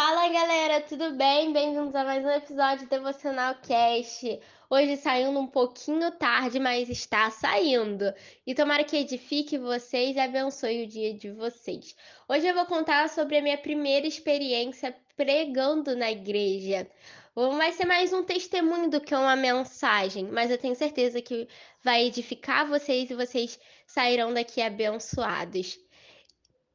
Fala 0.00 0.28
galera, 0.28 0.80
tudo 0.80 1.10
bem? 1.14 1.52
Bem-vindos 1.52 1.92
a 1.92 2.04
mais 2.04 2.24
um 2.24 2.30
episódio 2.30 2.86
do 2.86 2.88
Devocional 2.88 3.56
Cast. 3.56 4.38
Hoje 4.70 4.96
saindo 4.96 5.36
um 5.40 5.48
pouquinho 5.48 6.12
tarde, 6.12 6.60
mas 6.60 6.88
está 6.88 7.28
saindo. 7.32 8.04
E 8.46 8.54
tomara 8.54 8.84
que 8.84 8.96
edifique 8.96 9.58
vocês 9.58 10.14
e 10.14 10.20
abençoe 10.20 10.84
o 10.84 10.86
dia 10.86 11.12
de 11.12 11.32
vocês. 11.32 11.96
Hoje 12.28 12.46
eu 12.46 12.54
vou 12.54 12.64
contar 12.66 13.08
sobre 13.08 13.38
a 13.38 13.42
minha 13.42 13.58
primeira 13.58 14.06
experiência 14.06 14.94
pregando 15.16 15.96
na 15.96 16.12
igreja. 16.12 16.88
Vai 17.34 17.72
ser 17.72 17.84
mais 17.84 18.12
um 18.12 18.22
testemunho 18.22 18.88
do 18.88 19.00
que 19.00 19.16
uma 19.16 19.34
mensagem, 19.34 20.28
mas 20.30 20.48
eu 20.48 20.58
tenho 20.58 20.76
certeza 20.76 21.20
que 21.20 21.48
vai 21.82 22.04
edificar 22.04 22.68
vocês 22.68 23.10
e 23.10 23.16
vocês 23.16 23.58
sairão 23.84 24.32
daqui 24.32 24.62
abençoados. 24.62 25.76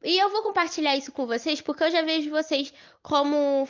E 0.04 0.18
eu 0.18 0.30
vou 0.30 0.42
compartilhar 0.42 0.96
isso 0.96 1.10
com 1.12 1.26
vocês 1.26 1.60
porque 1.60 1.84
eu 1.84 1.90
já 1.90 2.02
vejo 2.02 2.30
vocês 2.30 2.72
como. 3.02 3.68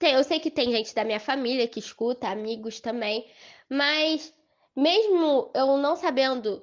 Eu 0.00 0.22
sei 0.22 0.38
que 0.38 0.50
tem 0.50 0.70
gente 0.70 0.94
da 0.94 1.04
minha 1.04 1.20
família 1.20 1.66
que 1.66 1.80
escuta, 1.80 2.28
amigos 2.28 2.80
também, 2.80 3.26
mas 3.68 4.32
mesmo 4.76 5.50
eu 5.54 5.76
não 5.78 5.96
sabendo 5.96 6.62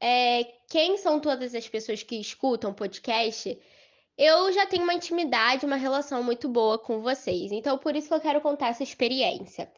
é, 0.00 0.44
quem 0.68 0.96
são 0.96 1.18
todas 1.18 1.54
as 1.54 1.68
pessoas 1.68 2.02
que 2.02 2.20
escutam 2.20 2.72
podcast, 2.72 3.58
eu 4.16 4.52
já 4.52 4.66
tenho 4.66 4.84
uma 4.84 4.94
intimidade, 4.94 5.66
uma 5.66 5.76
relação 5.76 6.22
muito 6.22 6.48
boa 6.48 6.78
com 6.78 7.00
vocês. 7.00 7.52
Então, 7.52 7.78
por 7.78 7.96
isso 7.96 8.08
que 8.08 8.14
eu 8.14 8.20
quero 8.20 8.40
contar 8.40 8.68
essa 8.68 8.82
experiência. 8.82 9.70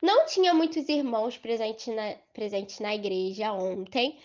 Não 0.00 0.26
tinha 0.26 0.54
muitos 0.54 0.88
irmãos 0.88 1.36
presentes 1.36 1.92
na, 1.94 2.14
presentes 2.32 2.78
na 2.78 2.94
igreja 2.94 3.52
ontem, 3.52 4.16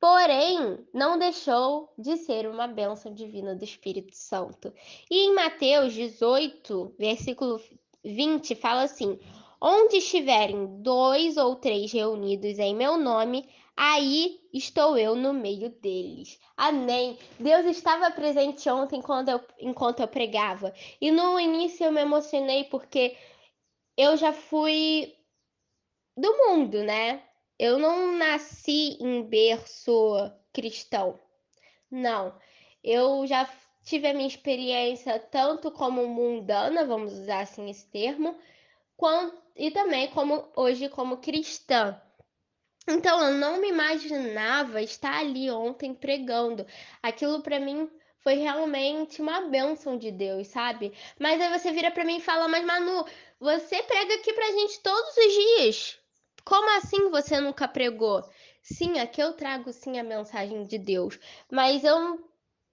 porém 0.00 0.86
não 0.92 1.18
deixou 1.18 1.92
de 1.98 2.16
ser 2.18 2.46
uma 2.48 2.66
bênção 2.66 3.12
divina 3.12 3.54
do 3.54 3.64
Espírito 3.64 4.14
Santo. 4.14 4.72
E 5.10 5.26
em 5.26 5.34
Mateus 5.34 5.92
18, 5.92 6.94
versículo 6.98 7.60
20, 8.04 8.54
fala 8.54 8.82
assim: 8.82 9.18
Onde 9.60 9.96
estiverem 9.96 10.82
dois 10.82 11.36
ou 11.36 11.56
três 11.56 11.92
reunidos 11.92 12.58
em 12.58 12.74
meu 12.74 12.96
nome, 12.96 13.48
aí 13.76 14.40
estou 14.52 14.96
eu 14.96 15.16
no 15.16 15.32
meio 15.32 15.70
deles. 15.70 16.38
Amém. 16.56 17.18
Deus 17.38 17.66
estava 17.66 18.10
presente 18.10 18.68
ontem 18.70 19.02
quando 19.02 19.28
eu, 19.30 19.40
enquanto 19.58 20.00
eu 20.00 20.08
pregava. 20.08 20.72
E 21.00 21.10
no 21.10 21.38
início 21.40 21.84
eu 21.84 21.92
me 21.92 22.00
emocionei 22.00 22.64
porque 22.64 23.16
eu 23.96 24.16
já 24.16 24.32
fui 24.32 25.12
do 26.16 26.32
mundo, 26.36 26.82
né? 26.82 27.22
Eu 27.58 27.78
não 27.78 28.16
nasci 28.16 28.96
em 29.00 29.22
berço 29.22 30.30
cristão. 30.52 31.18
Não. 31.90 32.38
Eu 32.84 33.26
já 33.26 33.48
tive 33.82 34.06
a 34.06 34.14
minha 34.14 34.28
experiência 34.28 35.18
tanto 35.18 35.70
como 35.70 36.06
mundana, 36.06 36.84
vamos 36.84 37.12
usar 37.14 37.40
assim 37.40 37.68
esse 37.68 37.86
termo, 37.90 38.38
quanto, 38.96 39.42
e 39.56 39.70
também 39.70 40.08
como 40.08 40.48
hoje 40.54 40.88
como 40.88 41.16
cristã. 41.16 42.00
Então 42.86 43.22
eu 43.22 43.34
não 43.34 43.60
me 43.60 43.68
imaginava 43.68 44.80
estar 44.80 45.18
ali 45.18 45.50
ontem 45.50 45.92
pregando. 45.92 46.66
Aquilo 47.02 47.42
para 47.42 47.58
mim 47.58 47.90
foi 48.20 48.34
realmente 48.34 49.20
uma 49.20 49.42
bênção 49.42 49.98
de 49.98 50.10
Deus, 50.10 50.48
sabe? 50.48 50.92
Mas 51.18 51.40
aí 51.40 51.58
você 51.58 51.72
vira 51.72 51.90
para 51.90 52.04
mim 52.04 52.18
e 52.18 52.22
fala: 52.22 52.46
"Mas 52.46 52.64
Manu, 52.64 53.04
você 53.40 53.82
prega 53.82 54.14
aqui 54.14 54.32
pra 54.32 54.52
gente 54.52 54.80
todos 54.80 55.16
os 55.16 55.32
dias. 55.32 55.98
Como 56.44 56.76
assim 56.78 57.10
você 57.10 57.40
nunca 57.40 57.68
pregou? 57.68 58.22
Sim, 58.62 58.98
aqui 58.98 59.20
eu 59.22 59.32
trago 59.32 59.72
sim 59.72 59.98
a 59.98 60.04
mensagem 60.04 60.62
de 60.64 60.78
Deus, 60.78 61.18
mas 61.50 61.84
eu 61.84 62.24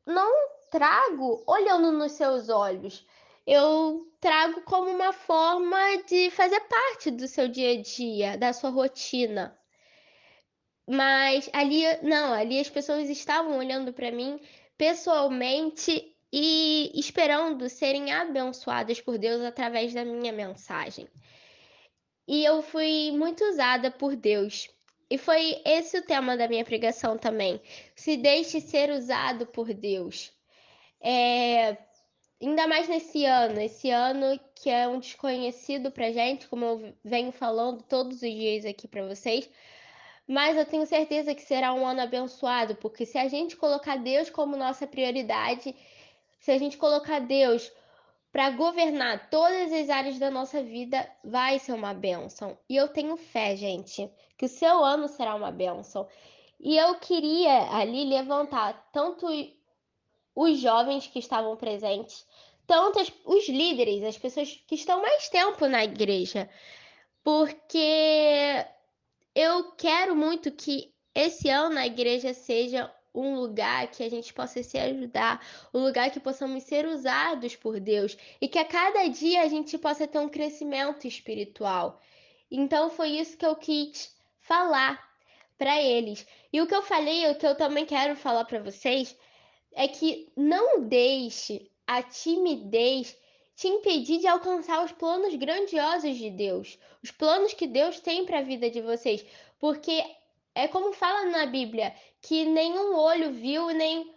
não 0.05 0.31
trago 0.71 1.43
olhando 1.47 1.91
nos 1.91 2.13
seus 2.13 2.49
olhos. 2.49 3.05
Eu 3.45 4.07
trago 4.19 4.61
como 4.61 4.89
uma 4.89 5.13
forma 5.13 5.77
de 6.07 6.31
fazer 6.31 6.59
parte 6.61 7.11
do 7.11 7.27
seu 7.27 7.47
dia 7.47 7.73
a 7.73 7.81
dia, 7.81 8.37
da 8.37 8.51
sua 8.53 8.69
rotina. 8.71 9.57
Mas 10.87 11.49
ali, 11.53 11.83
não, 12.03 12.33
ali 12.33 12.59
as 12.59 12.69
pessoas 12.69 13.09
estavam 13.09 13.57
olhando 13.57 13.93
para 13.93 14.11
mim 14.11 14.39
pessoalmente 14.77 16.15
e 16.31 16.91
esperando 16.93 17.69
serem 17.69 18.11
abençoadas 18.11 18.99
por 18.99 19.17
Deus 19.17 19.41
através 19.41 19.93
da 19.93 20.03
minha 20.03 20.33
mensagem. 20.33 21.07
E 22.27 22.43
eu 22.43 22.61
fui 22.61 23.11
muito 23.11 23.43
usada 23.45 23.91
por 23.91 24.15
Deus. 24.15 24.69
E 25.09 25.17
foi 25.17 25.61
esse 25.63 25.97
o 25.99 26.01
tema 26.01 26.35
da 26.35 26.47
minha 26.47 26.65
pregação 26.65 27.17
também. 27.17 27.61
Se 27.95 28.17
deixe 28.17 28.59
ser 28.59 28.89
usado 28.89 29.45
por 29.45 29.73
Deus. 29.73 30.31
É, 30.99 31.77
ainda 32.41 32.67
mais 32.67 32.87
nesse 32.87 33.25
ano, 33.25 33.59
esse 33.61 33.91
ano 33.91 34.39
que 34.55 34.69
é 34.69 34.87
um 34.87 34.99
desconhecido 34.99 35.91
pra 35.91 36.11
gente, 36.11 36.47
como 36.47 36.65
eu 36.65 36.93
venho 37.03 37.31
falando 37.31 37.83
todos 37.83 38.15
os 38.15 38.21
dias 38.21 38.65
aqui 38.65 38.87
para 38.87 39.05
vocês. 39.05 39.49
Mas 40.27 40.57
eu 40.57 40.65
tenho 40.65 40.87
certeza 40.87 41.35
que 41.35 41.43
será 41.43 41.71
um 41.73 41.85
ano 41.85 42.01
abençoado, 42.01 42.75
porque 42.75 43.05
se 43.05 43.17
a 43.17 43.27
gente 43.27 43.55
colocar 43.55 43.97
Deus 43.97 44.29
como 44.29 44.57
nossa 44.57 44.87
prioridade, 44.87 45.75
se 46.39 46.51
a 46.51 46.57
gente 46.57 46.77
colocar 46.77 47.19
Deus 47.19 47.71
para 48.35 48.49
governar 48.49 49.29
todas 49.29 49.71
as 49.71 49.89
áreas 49.89 50.19
da 50.19 50.29
nossa 50.29 50.61
vida 50.61 51.09
vai 51.23 51.57
ser 51.57 51.71
uma 51.71 51.93
bênção. 51.93 52.57
E 52.67 52.75
eu 52.75 52.89
tenho 52.89 53.15
fé, 53.15 53.55
gente, 53.55 54.11
que 54.37 54.43
o 54.43 54.49
seu 54.49 54.83
ano 54.83 55.07
será 55.07 55.35
uma 55.35 55.53
bênção. 55.53 56.05
E 56.59 56.75
eu 56.75 56.95
queria 56.95 57.71
ali 57.71 58.03
levantar 58.03 58.89
tanto 58.91 59.25
os 60.35 60.59
jovens 60.59 61.07
que 61.07 61.17
estavam 61.17 61.55
presentes, 61.55 62.27
tanto 62.67 62.99
os 63.23 63.47
líderes, 63.47 64.03
as 64.03 64.17
pessoas 64.17 64.51
que 64.67 64.75
estão 64.75 65.01
mais 65.01 65.29
tempo 65.29 65.65
na 65.69 65.85
igreja, 65.85 66.49
porque 67.23 68.65
eu 69.33 69.71
quero 69.77 70.13
muito 70.13 70.51
que 70.51 70.93
esse 71.15 71.47
ano 71.47 71.79
a 71.79 71.87
igreja 71.87 72.33
seja 72.33 72.93
um 73.15 73.35
lugar 73.35 73.87
que 73.87 74.03
a 74.03 74.09
gente 74.09 74.33
possa 74.33 74.61
se 74.61 74.77
ajudar, 74.77 75.45
um 75.73 75.83
lugar 75.83 76.11
que 76.11 76.19
possamos 76.19 76.63
ser 76.63 76.85
usados 76.85 77.55
por 77.55 77.79
Deus 77.79 78.17
e 78.41 78.47
que 78.47 78.59
a 78.59 78.65
cada 78.65 79.07
dia 79.07 79.41
a 79.41 79.47
gente 79.47 79.77
possa 79.77 80.07
ter 80.07 80.19
um 80.19 80.29
crescimento 80.29 81.07
espiritual. 81.07 82.01
Então 82.51 82.89
foi 82.89 83.09
isso 83.09 83.37
que 83.37 83.45
eu 83.45 83.55
quis 83.55 84.15
falar 84.39 85.03
para 85.57 85.81
eles. 85.81 86.25
E 86.51 86.61
o 86.61 86.67
que 86.67 86.75
eu 86.75 86.81
falei, 86.81 87.29
o 87.29 87.35
que 87.35 87.47
eu 87.47 87.55
também 87.55 87.85
quero 87.85 88.15
falar 88.15 88.45
para 88.45 88.59
vocês 88.59 89.15
é 89.73 89.87
que 89.87 90.31
não 90.35 90.81
deixe 90.81 91.69
a 91.87 92.01
timidez 92.01 93.15
te 93.55 93.67
impedir 93.67 94.19
de 94.19 94.27
alcançar 94.27 94.83
os 94.83 94.91
planos 94.91 95.33
grandiosos 95.35 96.17
de 96.17 96.29
Deus, 96.29 96.77
os 97.01 97.11
planos 97.11 97.53
que 97.53 97.67
Deus 97.67 97.99
tem 97.99 98.25
para 98.25 98.39
a 98.39 98.43
vida 98.43 98.69
de 98.69 98.81
vocês, 98.81 99.25
porque 99.59 100.03
é 100.55 100.67
como 100.69 100.93
fala 100.93 101.25
na 101.25 101.45
Bíblia, 101.45 101.93
que 102.21 102.45
nenhum 102.45 102.95
olho 102.95 103.31
viu, 103.31 103.67
nem 103.67 104.15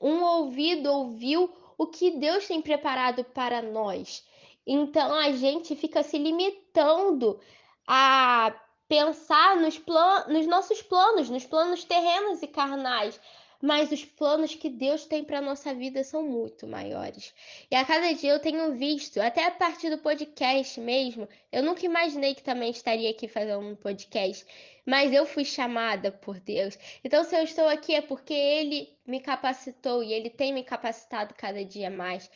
um 0.00 0.22
ouvido 0.22 0.92
ouviu 0.92 1.50
o 1.78 1.86
que 1.86 2.10
Deus 2.12 2.46
tem 2.46 2.60
preparado 2.60 3.24
para 3.24 3.62
nós. 3.62 4.22
Então 4.66 5.14
a 5.14 5.32
gente 5.32 5.74
fica 5.74 6.02
se 6.02 6.18
limitando 6.18 7.40
a 7.86 8.54
pensar 8.86 9.56
nos, 9.56 9.78
plan 9.78 10.26
nos 10.28 10.46
nossos 10.46 10.82
planos, 10.82 11.30
nos 11.30 11.46
planos 11.46 11.84
terrenos 11.84 12.42
e 12.42 12.46
carnais, 12.46 13.18
mas 13.60 13.90
os 13.90 14.04
planos 14.04 14.54
que 14.54 14.70
Deus 14.70 15.04
tem 15.04 15.24
para 15.24 15.40
nossa 15.40 15.74
vida 15.74 16.04
são 16.04 16.22
muito 16.22 16.66
maiores. 16.66 17.34
E 17.70 17.74
a 17.74 17.84
cada 17.84 18.12
dia 18.12 18.32
eu 18.32 18.38
tenho 18.38 18.74
visto, 18.74 19.20
até 19.20 19.44
a 19.46 19.50
partir 19.50 19.90
do 19.90 19.98
podcast 19.98 20.80
mesmo, 20.80 21.28
eu 21.50 21.62
nunca 21.62 21.84
imaginei 21.84 22.34
que 22.34 22.42
também 22.42 22.70
estaria 22.70 23.10
aqui 23.10 23.26
fazendo 23.26 23.66
um 23.66 23.74
podcast, 23.74 24.46
mas 24.86 25.12
eu 25.12 25.26
fui 25.26 25.44
chamada 25.44 26.12
por 26.12 26.38
Deus. 26.40 26.78
Então, 27.02 27.24
se 27.24 27.36
eu 27.36 27.42
estou 27.42 27.66
aqui 27.68 27.94
é 27.94 28.00
porque 28.00 28.32
Ele 28.32 28.88
me 29.06 29.20
capacitou 29.20 30.02
e 30.02 30.12
Ele 30.12 30.30
tem 30.30 30.52
me 30.52 30.62
capacitado 30.62 31.34
cada 31.34 31.64
dia 31.64 31.90
mais. 31.90 32.30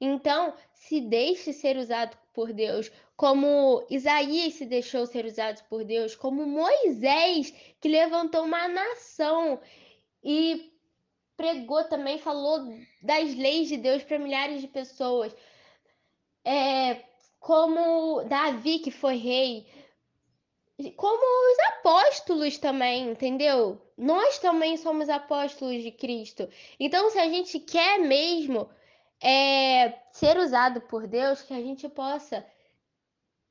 Então, 0.00 0.54
se 0.72 1.00
deixe 1.00 1.52
ser 1.52 1.76
usado 1.76 2.16
por 2.32 2.52
Deus, 2.52 2.90
como 3.16 3.84
Isaías 3.90 4.54
se 4.54 4.64
deixou 4.64 5.04
ser 5.06 5.24
usado 5.24 5.60
por 5.68 5.82
Deus, 5.82 6.14
como 6.14 6.46
Moisés, 6.46 7.52
que 7.80 7.88
levantou 7.88 8.44
uma 8.44 8.68
nação 8.68 9.60
e 10.22 10.72
pregou 11.36 11.84
também, 11.84 12.18
falou 12.18 12.68
das 13.02 13.34
leis 13.34 13.68
de 13.68 13.76
Deus 13.76 14.02
para 14.02 14.18
milhares 14.18 14.60
de 14.60 14.68
pessoas. 14.68 15.34
É, 16.44 17.04
como 17.38 18.24
Davi, 18.24 18.80
que 18.80 18.90
foi 18.90 19.16
rei, 19.16 19.66
como 20.96 21.52
os 21.52 21.58
apóstolos 21.76 22.58
também, 22.58 23.10
entendeu? 23.10 23.80
Nós 23.96 24.38
também 24.38 24.76
somos 24.76 25.08
apóstolos 25.08 25.82
de 25.82 25.90
Cristo. 25.90 26.48
Então, 26.78 27.10
se 27.10 27.18
a 27.18 27.28
gente 27.28 27.58
quer 27.58 27.98
mesmo 27.98 28.68
é, 29.20 29.98
ser 30.12 30.38
usado 30.38 30.80
por 30.82 31.06
Deus, 31.06 31.42
que 31.42 31.52
a 31.52 31.60
gente 31.60 31.88
possa 31.88 32.46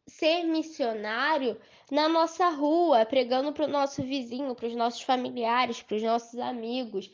ser 0.07 0.43
missionário 0.43 1.59
na 1.91 2.07
nossa 2.07 2.49
rua, 2.49 3.05
pregando 3.05 3.51
para 3.51 3.65
o 3.65 3.69
nosso 3.69 4.01
vizinho, 4.01 4.55
para 4.55 4.67
os 4.67 4.75
nossos 4.75 5.01
familiares, 5.01 5.81
para 5.81 5.97
os 5.97 6.03
nossos 6.03 6.39
amigos. 6.39 7.11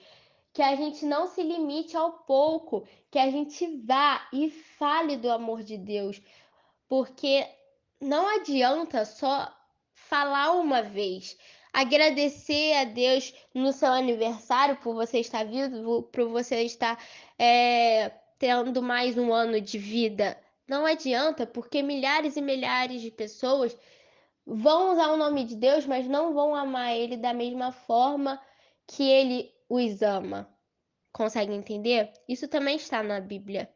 que 0.53 0.61
a 0.61 0.75
gente 0.75 1.03
não 1.05 1.25
se 1.27 1.41
limite 1.41 1.97
ao 1.97 2.11
pouco, 2.11 2.87
que 3.09 3.17
a 3.17 3.29
gente 3.31 3.65
vá 3.85 4.27
e 4.31 4.51
fale 4.51 5.17
do 5.17 5.31
amor 5.31 5.63
de 5.63 5.77
Deus, 5.79 6.21
porque 6.87 7.47
não 7.99 8.27
adianta 8.37 9.03
só 9.03 9.51
falar 9.95 10.51
uma 10.51 10.83
vez. 10.83 11.35
Agradecer 11.73 12.73
a 12.75 12.83
Deus 12.83 13.33
no 13.53 13.73
seu 13.73 13.91
aniversário 13.91 14.77
por 14.77 14.93
você 14.93 15.19
estar 15.19 15.43
vivo, 15.43 16.03
por 16.03 16.29
você 16.29 16.61
estar 16.61 17.03
é, 17.39 18.11
tendo 18.37 18.79
mais 18.79 19.17
um 19.17 19.33
ano 19.33 19.59
de 19.59 19.79
vida. 19.79 20.37
Não 20.67 20.85
adianta, 20.85 21.45
porque 21.45 21.81
milhares 21.81 22.37
e 22.37 22.41
milhares 22.41 23.01
de 23.01 23.11
pessoas 23.11 23.77
vão 24.45 24.93
usar 24.93 25.09
o 25.09 25.17
nome 25.17 25.43
de 25.43 25.55
Deus, 25.55 25.85
mas 25.85 26.07
não 26.07 26.33
vão 26.33 26.55
amar 26.55 26.95
Ele 26.95 27.17
da 27.17 27.33
mesma 27.33 27.71
forma 27.71 28.41
que 28.87 29.03
Ele 29.03 29.53
os 29.69 30.01
ama. 30.01 30.49
Consegue 31.11 31.53
entender? 31.53 32.11
Isso 32.27 32.47
também 32.47 32.75
está 32.75 33.03
na 33.03 33.19
Bíblia. 33.19 33.69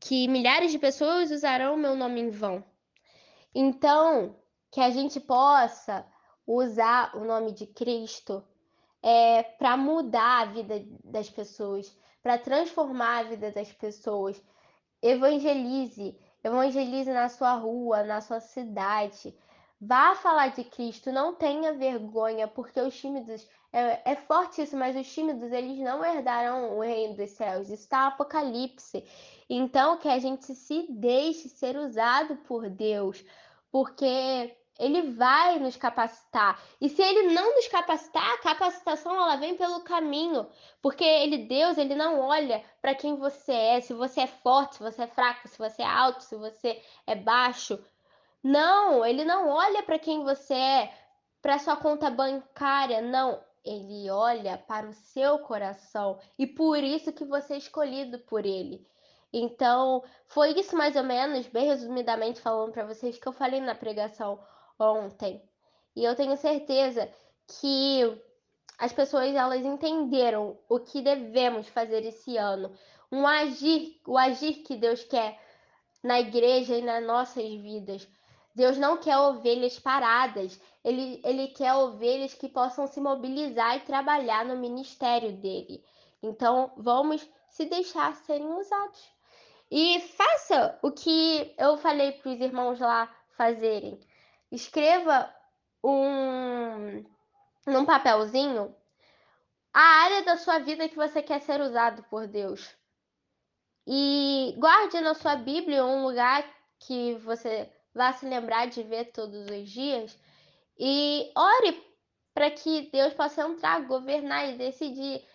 Que 0.00 0.26
milhares 0.26 0.72
de 0.72 0.78
pessoas 0.78 1.30
usarão 1.30 1.74
o 1.74 1.78
meu 1.78 1.94
nome 1.94 2.20
em 2.20 2.30
vão. 2.30 2.64
Então, 3.54 4.36
que 4.70 4.80
a 4.80 4.90
gente 4.90 5.20
possa 5.20 6.04
usar 6.46 7.14
o 7.16 7.24
nome 7.24 7.52
de 7.52 7.66
Cristo 7.66 8.42
é, 9.02 9.42
para 9.42 9.76
mudar 9.76 10.42
a 10.42 10.44
vida 10.46 10.82
das 11.04 11.28
pessoas, 11.28 11.96
para 12.22 12.38
transformar 12.38 13.18
a 13.18 13.22
vida 13.24 13.50
das 13.50 13.72
pessoas. 13.72 14.42
Evangelize, 15.02 16.16
evangelize 16.44 17.12
na 17.12 17.28
sua 17.28 17.54
rua, 17.54 18.04
na 18.04 18.20
sua 18.20 18.40
cidade. 18.40 19.34
Vá 19.80 20.14
falar 20.14 20.48
de 20.48 20.62
Cristo, 20.62 21.10
não 21.10 21.34
tenha 21.34 21.72
vergonha, 21.72 22.46
porque 22.46 22.80
os 22.80 22.96
tímidos 22.96 23.48
é, 23.72 24.12
é 24.12 24.14
forte 24.14 24.62
isso, 24.62 24.76
mas 24.76 24.94
os 24.94 25.12
tímidos 25.12 25.50
eles 25.50 25.78
não 25.78 26.04
herdarão 26.04 26.76
o 26.76 26.80
reino 26.80 27.16
dos 27.16 27.30
céus. 27.30 27.68
Está 27.68 28.06
Apocalipse. 28.06 29.04
Então 29.50 29.96
que 29.96 30.08
a 30.08 30.18
gente 30.18 30.54
se 30.54 30.86
deixe 30.88 31.48
ser 31.48 31.76
usado 31.76 32.36
por 32.46 32.70
Deus, 32.70 33.24
porque 33.72 34.56
ele 34.78 35.12
vai 35.12 35.58
nos 35.58 35.76
capacitar. 35.76 36.60
E 36.80 36.88
se 36.88 37.02
ele 37.02 37.34
não 37.34 37.54
nos 37.54 37.68
capacitar, 37.68 38.32
a 38.32 38.38
capacitação 38.38 39.14
ela 39.14 39.36
vem 39.36 39.56
pelo 39.56 39.80
caminho, 39.80 40.46
porque 40.80 41.04
ele 41.04 41.46
Deus, 41.46 41.78
ele 41.78 41.94
não 41.94 42.20
olha 42.20 42.64
para 42.80 42.94
quem 42.94 43.16
você 43.16 43.52
é, 43.52 43.80
se 43.80 43.92
você 43.92 44.22
é 44.22 44.26
forte, 44.26 44.76
se 44.76 44.82
você 44.82 45.02
é 45.02 45.06
fraco, 45.06 45.48
se 45.48 45.58
você 45.58 45.82
é 45.82 45.86
alto, 45.86 46.22
se 46.22 46.36
você 46.36 46.82
é 47.06 47.14
baixo. 47.14 47.78
Não, 48.42 49.04
ele 49.04 49.24
não 49.24 49.48
olha 49.48 49.82
para 49.82 49.98
quem 49.98 50.24
você 50.24 50.54
é, 50.54 50.94
para 51.40 51.58
sua 51.58 51.76
conta 51.76 52.10
bancária, 52.10 53.00
não. 53.00 53.40
Ele 53.64 54.10
olha 54.10 54.58
para 54.58 54.88
o 54.88 54.92
seu 54.92 55.38
coração 55.38 56.18
e 56.36 56.46
por 56.46 56.82
isso 56.82 57.12
que 57.12 57.24
você 57.24 57.54
é 57.54 57.58
escolhido 57.58 58.18
por 58.20 58.44
ele. 58.44 58.84
Então, 59.32 60.02
foi 60.26 60.50
isso 60.58 60.76
mais 60.76 60.96
ou 60.96 61.04
menos, 61.04 61.46
bem 61.46 61.66
resumidamente 61.66 62.40
falando 62.40 62.72
para 62.72 62.84
vocês 62.84 63.18
que 63.18 63.26
eu 63.26 63.32
falei 63.32 63.60
na 63.60 63.74
pregação 63.74 64.38
ontem. 64.82 65.42
E 65.94 66.04
eu 66.04 66.14
tenho 66.16 66.36
certeza 66.36 67.08
que 67.60 68.22
as 68.78 68.92
pessoas 68.92 69.34
elas 69.34 69.64
entenderam 69.64 70.58
o 70.68 70.80
que 70.80 71.02
devemos 71.02 71.68
fazer 71.68 72.04
esse 72.04 72.36
ano, 72.36 72.72
um 73.10 73.26
agir, 73.26 74.00
o 74.06 74.18
agir 74.18 74.62
que 74.64 74.76
Deus 74.76 75.04
quer 75.04 75.38
na 76.02 76.20
igreja 76.20 76.76
e 76.76 76.82
nas 76.82 77.04
nossas 77.04 77.44
vidas. 77.44 78.08
Deus 78.54 78.76
não 78.76 78.96
quer 78.98 79.16
ovelhas 79.16 79.78
paradas, 79.78 80.60
ele, 80.84 81.20
ele 81.24 81.48
quer 81.48 81.74
ovelhas 81.74 82.34
que 82.34 82.48
possam 82.48 82.86
se 82.86 83.00
mobilizar 83.00 83.76
e 83.76 83.80
trabalhar 83.80 84.44
no 84.44 84.56
ministério 84.56 85.32
dele. 85.32 85.82
Então, 86.22 86.72
vamos 86.76 87.26
se 87.48 87.64
deixar 87.66 88.14
serem 88.14 88.46
usados. 88.46 89.12
E 89.70 90.00
faça 90.00 90.78
o 90.82 90.90
que 90.90 91.54
eu 91.56 91.78
falei 91.78 92.12
para 92.12 92.30
os 92.30 92.40
irmãos 92.40 92.78
lá 92.78 93.10
fazerem. 93.36 93.98
Escreva 94.52 95.34
um 95.82 97.02
num 97.66 97.86
papelzinho 97.86 98.74
a 99.72 99.80
área 99.80 100.22
da 100.24 100.36
sua 100.36 100.58
vida 100.58 100.88
que 100.88 100.94
você 100.94 101.22
quer 101.22 101.40
ser 101.40 101.60
usado 101.60 102.02
por 102.04 102.26
Deus. 102.26 102.76
E 103.86 104.54
guarde 104.58 105.00
na 105.00 105.14
sua 105.14 105.36
Bíblia 105.36 105.84
um 105.84 106.04
lugar 106.04 106.44
que 106.78 107.14
você 107.14 107.72
vá 107.94 108.12
se 108.12 108.26
lembrar 108.26 108.66
de 108.66 108.82
ver 108.82 109.06
todos 109.06 109.46
os 109.48 109.70
dias 109.70 110.18
e 110.78 111.32
ore 111.34 111.82
para 112.34 112.50
que 112.50 112.90
Deus 112.90 113.14
possa 113.14 113.42
entrar, 113.42 113.86
governar 113.86 114.50
e 114.50 114.58
decidir 114.58 115.26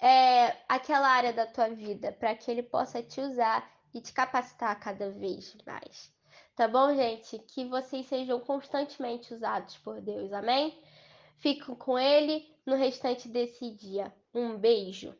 é, 0.00 0.56
aquela 0.68 1.08
área 1.08 1.32
da 1.32 1.46
tua 1.46 1.68
vida, 1.68 2.12
para 2.12 2.34
que 2.34 2.50
Ele 2.50 2.62
possa 2.62 3.02
te 3.02 3.20
usar 3.20 3.70
e 3.92 4.00
te 4.00 4.12
capacitar 4.12 4.78
cada 4.80 5.10
vez 5.10 5.54
mais. 5.66 6.17
Tá 6.58 6.66
bom, 6.66 6.92
gente? 6.92 7.38
Que 7.38 7.64
vocês 7.66 8.04
sejam 8.06 8.40
constantemente 8.40 9.32
usados 9.32 9.76
por 9.76 10.00
Deus, 10.00 10.32
amém? 10.32 10.76
Fico 11.36 11.76
com 11.76 11.96
Ele 11.96 12.52
no 12.66 12.74
restante 12.74 13.28
desse 13.28 13.70
dia. 13.70 14.12
Um 14.34 14.58
beijo. 14.58 15.14